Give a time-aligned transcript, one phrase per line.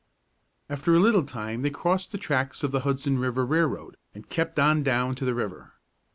[0.67, 4.57] After a little time they crossed the tracks of the Hudson River Railroad, and kept
[4.57, 5.73] on down to the river.